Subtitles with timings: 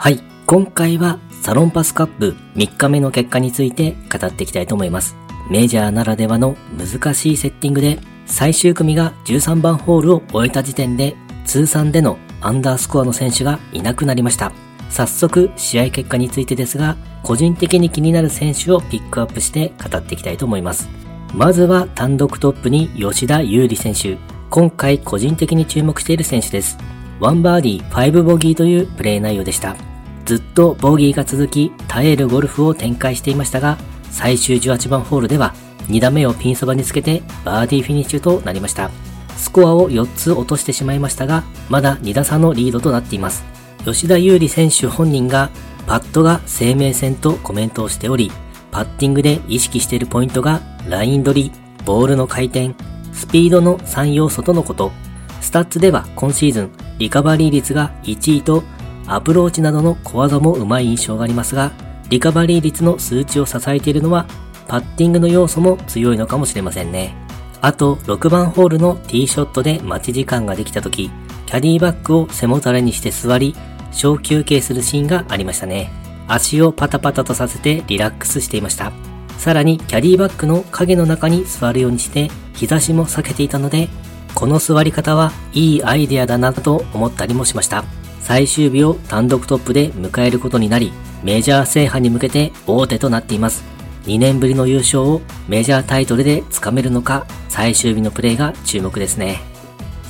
[0.00, 0.20] はい。
[0.46, 5.16] 今回はサロンパスカップ3日目の結果について語っていきたいと思います。
[5.50, 14.52] メジャーならではの難しいセッティングで最終組が13番ホールを終えた時点で通算でのアンダースコアの選手がいなくなりました。
[14.88, 20.88] 早速試合結果についてですが、個人的に気になる選手をピックアップして語っていきたいと思います。
[21.34, 24.16] まずは単独トップに吉田優里選手。
[24.48, 26.78] 今回個人的に注目している選手です。
[27.18, 29.87] 1バーディー5ボギーというプレー内容でした。
[30.28, 33.78] ずっとボギーが続き、耐えるゴルフを展開していましたが、
[34.10, 35.54] 最終18番ホールでは
[35.88, 38.90] 2打目をピンそばにつけてバーディーフィニッシュとなりました。
[39.38, 43.42] スコアを4つ落としてしまいましたが、まだ2打差のリードとなっています。
[43.86, 45.48] 吉田優里選手本人が、
[45.86, 48.30] パットが生命線とコメントをしており、
[48.70, 51.52] パッティングで意識しているポイントが、ライン取り、
[51.86, 52.74] ボールの回転、
[53.14, 54.92] スピードの3要素とのこと。
[55.40, 58.62] スタッツでは今シーズン、リカバリー率が1位と、
[59.08, 61.72] アプローチなどの小技も上手い印象がありますが、
[62.10, 64.26] リカバリー率の数値を支えているのは、
[64.66, 67.14] パッティングの要素も強いのかもしれませんね。
[67.60, 71.10] あと、6番ホールのティーショットで待ち時間ができた時、
[71.46, 73.56] キャディーバッグを背もたれにして座り、
[73.90, 75.90] 小休憩するシーンがありましたね。
[76.28, 78.92] 足をパタパタとさせてリラックスしていました。
[79.38, 83.88] さらにキャディーバッグの影の中に座るようにして日差しも避けていたので、
[84.34, 87.84] この座り方はいいアイデアだなと思ったりもしました。
[88.28, 90.92] 最終日を単独トップで迎えることになり、
[91.24, 93.64] メジャー制覇に向けて大手となっています。
[94.04, 99.40] 2年ぶりの優勝をメジャータイトルでつかめるのか、最終日のプレーが注目ですね。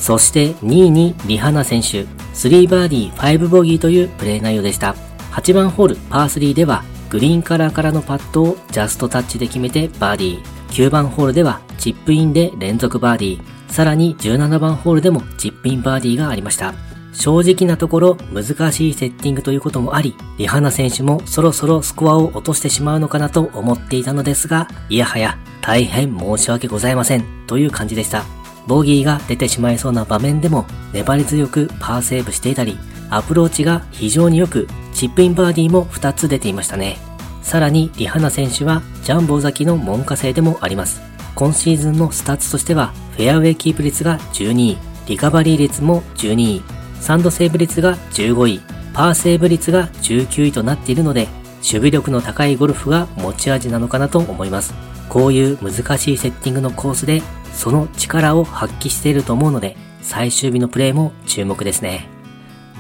[0.00, 4.96] そして2位にリハナ選手、3バーディー5ボギーというプレー内容でした。
[5.30, 10.44] 8番ホールパー3ではグリーンカラーからのパットをジャストタッチで決めてバーディー。
[10.70, 13.72] 9番ホールではチップインで連続バーディー。
[13.72, 16.88] さらに17番ホールでもチップインバーディーがありました。
[17.12, 28.24] 正直なところ難しいセッティングということもあり、リハナ選手もそろそろスコアを落としてしまうのかなと思っていたのですが、いやはや大変申し訳ございませんという感じでした。
[28.67, 32.79] ボギーが出てしまいそうな場面でも粘り強くパーセーブしていたり、
[33.11, 36.98] アプローチが非常に良く、チップインバーディーも2つ出ていましたね。
[37.42, 41.01] さらにリハナ選手はジャンボ崎の門下生でもあります。
[41.35, 46.63] 今シーズンのスタッツとしては、フェアウェイキープ率が12位、リカバリー率も12位、
[47.01, 48.61] サンドセーブ率が15位、
[48.92, 51.29] パーセーブ率が19位となっているので、
[51.59, 54.75] 守備力の高いゴルフが持ち味なのかなと思います。
[55.09, 57.23] こういう難しいセッティングのコースで、
[57.53, 62.09] その力を発揮していると思うので、最終日のプレーも注目ですね。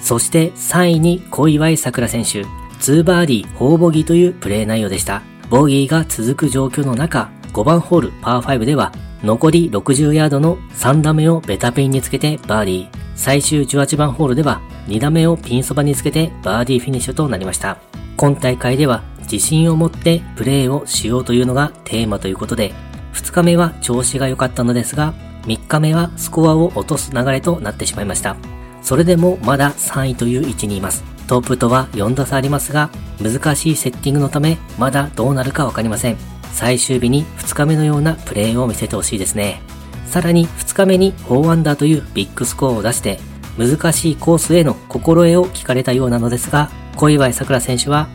[0.00, 2.44] そして3位に小祝さくら選手、
[2.80, 5.22] 2バーディー4ボギーというプレー内容でした。
[5.50, 8.92] ボギーが続く状況の中、5番ホールパー5では、
[9.22, 13.07] 残り60ヤードの3打目をベタピンにつけてバーディー。
[13.18, 17.76] 最終18番ホールでは2打目をピンそばにつけてバーディーフィニッシュとなりました。
[18.16, 22.72] 今大会では自信を持ってプレーをしようというのがテーマということで、
[23.14, 28.36] 2日目は調子が良かったのですが、3日目はスコアを落とす流れとなってしまいました。
[28.82, 31.02] それでもまだ3位という位置にいます。
[31.26, 32.88] トップとは4打差ありますが、
[33.20, 36.16] 難しいセッティングのため、まだどうなるかわかりません。
[36.52, 39.60] 最終日に2日目のようなプレーを見せてほしいですね。
[40.08, 43.20] さらに2日目に4アンダーというビッグスコアを出して、
[43.58, 48.08] 難しいコースへの心得を聞かれたようなのですが、小祝さくら選手は、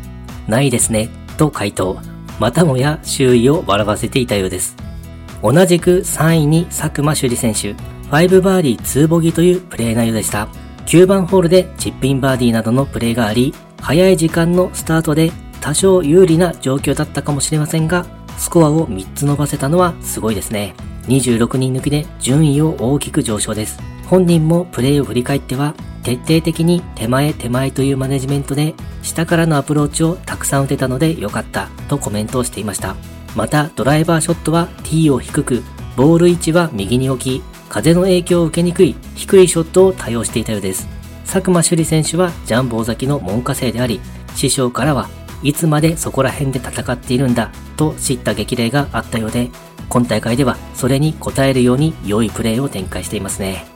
[0.47, 1.99] ないですね、と回答。
[2.39, 4.75] またもや周囲を笑わせていたようです。
[5.43, 7.75] 同じく3位に佐久間朱里選手、
[8.09, 10.47] 5バーディー2ボギーというプレー内容でした。
[10.87, 15.31] 9番ホールでチップインバーディーなどのプレーがあり、早い時間のスタートで
[15.61, 18.05] 多少有利な状況だったかもしれませんが、
[18.37, 20.73] スコアを3つ伸ばせたのはすごいですね。
[21.08, 23.80] 26人抜きで順位を大きく上昇です。
[24.06, 32.96] 本人もプレーを振り返っては、徹底的に手前手前というマネジメントで、下からのアプローチをたくさん打てたので良かったとコメントをしていました。
[33.36, 35.64] また、ドライバーショットは T を低く、
[35.96, 40.88] ボール位置は右に置き、風の影響を受けにくい低いショットを多用していたようです。
[41.25, 44.00] 佐久間朱里選手はジャンボ尾崎の門下生であり、
[44.35, 45.09] 師匠からは
[45.41, 49.49] いつまでそこら辺で戦っているんだと知った激励があったようで、
[49.93, 53.67] 今大会ではそれに応えるように良いプレーを展開していますね。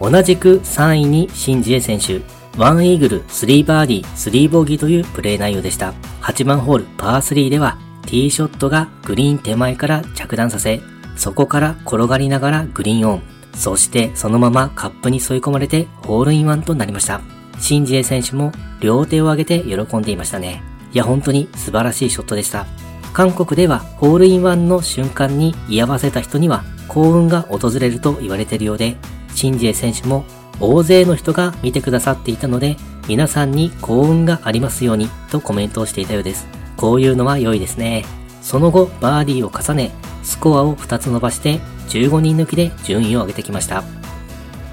[0.00, 2.22] 同じく3位にシンジエ選手、
[2.56, 5.92] 1イーグル、3バーディー、3ボギーというプレー内容でした。
[6.22, 10.80] 8番ホールパー3では、ティーショットがグリーン手前から着弾させ、
[11.16, 13.22] そこから転がりながらグリーンオン。
[13.54, 17.20] そしてそのままカップに吸い込まれてホールインワンとなりました。
[17.58, 20.62] シンジエ選手も両手を上げて喜んでいましたね。
[20.92, 22.66] いや本当に素晴らしいショットでした。
[23.12, 28.96] 韓国ではホールインワンの瞬間に居合わせた人には幸運が訪れると言われているようで、
[29.34, 30.24] シンジエ選手も
[30.60, 32.76] 大勢の人が見てくださっていたので、
[33.06, 36.46] 皆さんに幸運がありますようにとコメントをしていたようです。
[36.76, 38.04] こういうのは良いですね。
[38.42, 43.82] その後、バーディーを重ね、スコアを2つ伸ばして15人抜きで順位を上げてきました。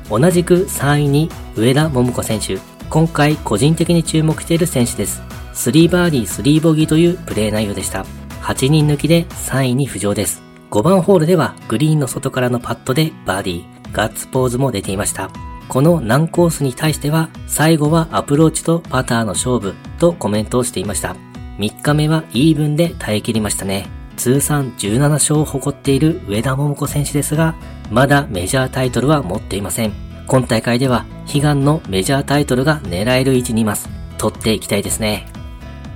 [0.09, 2.59] 同じく3位に上田桃子選手。
[2.89, 5.21] 今回個人的に注目している選手です。
[5.53, 8.05] 3バーディー3ボギーというプレー内容でした。
[8.45, 10.43] 8人抜きで3位に浮上です。
[10.69, 15.31] 5番ホールではグリーンの外からのパットでバーディー、ガッツポーズも出ていました。
[15.67, 21.15] この難コースに対しては最後はアプローチとパターの勝負とコメントをしていました。
[21.57, 23.87] 3日目はイーブンで耐え切りましたね。
[24.15, 27.55] 通算17勝を誇っている上田桃子選手ですが、
[27.89, 29.93] まだメジャータイトルは持っていません。
[30.27, 33.89] 今大会では悲願のメジャータイトルが狙える位置にいます。
[34.19, 35.34] 取っていきたいですね。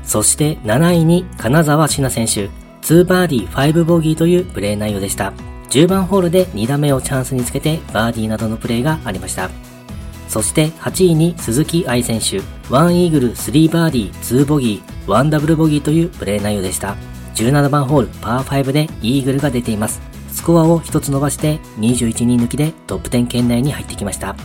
[0.09, 2.49] そして7位に金沢志奈選手、
[2.81, 5.33] 2バーディー5ボギーというプレー内容でした。
[5.69, 9.51] 10番ホールで2打目をチャンスにつけてバーディーなどのプレーがありました。
[10.27, 12.39] そして8位に鈴木愛選手、
[12.69, 16.95] 1イーグル3バーディー2ボギー、1ダブルボギーというプレー内容でした。
[17.35, 20.01] 17番ホールパー5でイーグルが出ています。
[20.31, 24.35] スコアを1つ伸ばして21人抜きでトップ10圏内に入ってきました。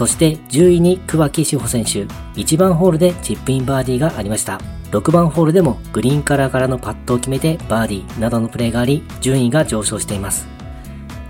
[0.00, 2.06] そして10位に桑木志保選手、
[2.40, 4.58] 1番ホールでチップインバーディーがありました。
[4.92, 10.48] 6番ホールでもグリーンカラーからのパットを決めてバーディーなどのプレーがあり、順位が上昇しています。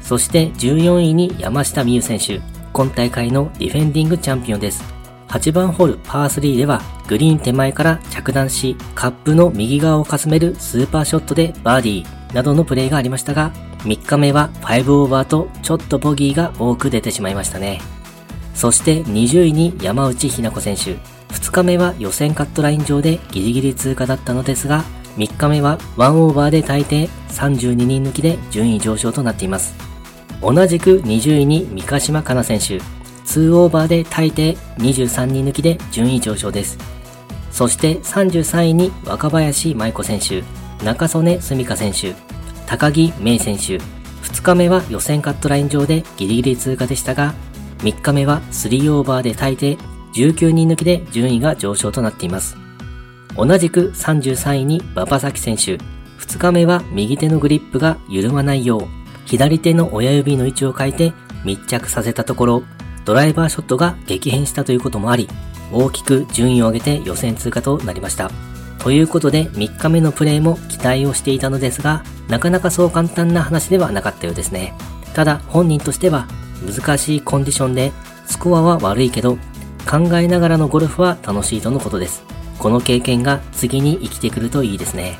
[0.01, 2.41] そして14位に山下美夢選手、
[2.73, 4.85] 今大会のディフェンディングチャンピオンです。
[5.27, 17.81] 8番ホールパー3ではグリーン手前から着弾し、カップの右側をかすめるスーパーショットでバーディーなどのプレーがありましたが、3日目は5オーバーとちょっとボギーが多く出てしまいましたね。
[18.55, 20.97] そして20位に山内ひな子選手。
[21.35, 24.85] 2日目は予選カットライン上でギリギリ通過だったのですが、
[25.17, 29.75] 3日目は1オーバーで大抵32人抜きで順位上昇となっています。
[30.43, 32.81] 同じく20位に三ヶ島かな選手。
[33.27, 36.79] 2オーバーで大抵23人抜きで順位上昇です。
[37.51, 40.43] そして33位に若林舞子選手、
[40.85, 42.15] 中曽根澄香選手、
[42.67, 43.79] 高木芽選手。
[44.23, 47.35] 2日目は予選カットライン上でギリギリ通過でしたが、
[47.83, 49.79] 3日目は3オーバーで大抵
[50.13, 52.57] 19人抜きで順位が上昇となっています。
[53.37, 55.79] 同じく33位に馬場崎選手。
[56.19, 58.83] 2日目は右手のグリップが緩まないよう、
[59.25, 61.13] 左手の親指の位置を変えて
[61.45, 62.63] 密着させたところ、
[63.05, 65.29] ドライバーショットが激変したということもあり、
[65.73, 68.31] 大きく順位を上げて予選通過となりました。
[68.81, 74.75] ということで3日目のプレーも期待をしていたのですが、なかなかそう簡単な話ではなかったようですね。
[75.15, 76.29] ただ本人としては
[76.67, 77.93] 難しいコンディションで
[78.27, 79.37] スコアは悪いけど
[79.89, 82.23] 考えながらのゴルフは楽しいとのことです。
[82.59, 85.19] この経験が次に生きてくるといいですね。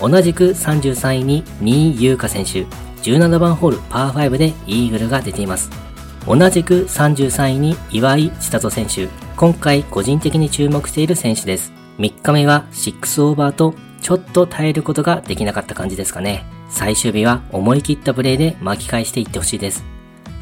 [0.00, 2.66] 同じく33位に2位優香選手、
[3.02, 5.70] 17番ホールパー5でイーグルが出ています。
[6.26, 11.72] 同じく33位に岩井千里選手、今回個人的に注目している選手です。
[11.98, 16.44] 3日目は6オーバーとちょっと耐えることができなかった感じですかね。
[16.68, 19.91] 最終日は思い切ったプレーで巻き返していってほしいです。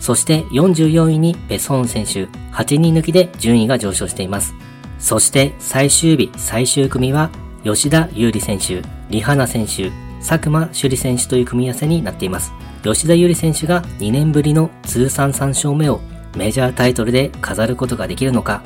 [0.01, 4.55] そして44位にベソン選手、8人抜きで順位が上昇しています。
[4.99, 7.31] そして最終日最終組は
[7.63, 12.53] 吉田優里選手、リハナ選手、佐久間朱里選手という組み合わせになっています。
[12.83, 16.01] 吉田優里選手が2年ぶりの通算3勝目を
[16.35, 18.63] メジャータイトルで飾ることができるのか、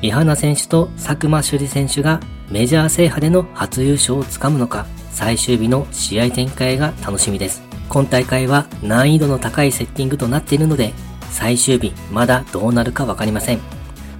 [0.00, 7.67] リハナ選手と佐久間朱里選手がメジャー制覇での初優勝をつかむのか、最終日の試合展開が楽しみです。
[7.88, 10.92] 今大会は難易度の高いセッティングとなっているので、
[11.30, 13.60] 最終日まだどうなるかわかりません。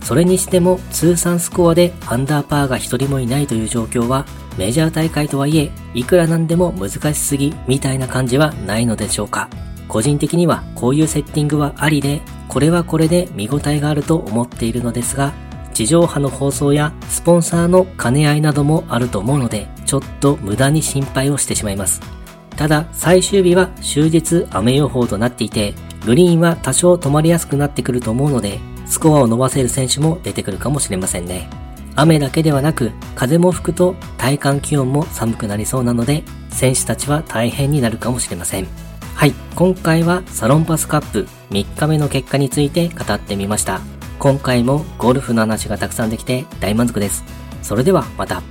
[0.02, 4.24] それにしても通算スコアでアンダーパーが一人もいないという状況は
[4.56, 9.48] メジャー大会とはいえ、いくらなんでも難しすぎみたいな感じはないのでしょうか。
[9.86, 15.32] 個人的にはこういうセッティングはありで、これはこれで見応えがあると思っているのですが、
[15.74, 22.17] 地上波の放送やスポンサーの兼ね合いなどもあると思うので、ちょっと無駄に心配をしてしまいます。
[22.58, 25.74] ただ、最終日は終日雨予報となっていて、
[26.04, 31.48] グリーンは多少止まりやすくなってくると思うので、スコアを伸ばせる選手も出てくるかもしれませんね。
[31.94, 38.66] 雨だけではなく、風も吹くと体感気温も寒くなりそうなので、選手たちは大変になるかもしれません。
[39.14, 43.80] はい、今回はサロンパスカップ3日目の結果について語ってみました。
[44.18, 47.22] 今回もゴルフの話がたくさんできて大満足です。
[47.62, 48.42] それではまた。